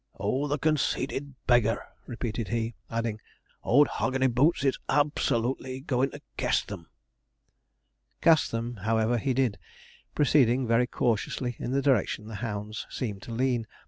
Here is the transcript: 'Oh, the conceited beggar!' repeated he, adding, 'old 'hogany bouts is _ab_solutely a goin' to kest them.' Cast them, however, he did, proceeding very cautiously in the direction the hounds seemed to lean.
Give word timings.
'Oh, 0.19 0.47
the 0.47 0.57
conceited 0.57 1.35
beggar!' 1.45 1.83
repeated 2.07 2.47
he, 2.47 2.73
adding, 2.89 3.19
'old 3.63 3.87
'hogany 3.87 4.25
bouts 4.25 4.63
is 4.63 4.79
_ab_solutely 4.89 5.75
a 5.77 5.81
goin' 5.81 6.09
to 6.09 6.19
kest 6.37 6.69
them.' 6.69 6.87
Cast 8.19 8.49
them, 8.49 8.77
however, 8.77 9.19
he 9.19 9.35
did, 9.35 9.59
proceeding 10.15 10.65
very 10.65 10.87
cautiously 10.87 11.55
in 11.59 11.69
the 11.71 11.83
direction 11.83 12.25
the 12.25 12.35
hounds 12.41 12.87
seemed 12.89 13.21
to 13.21 13.31
lean. 13.31 13.67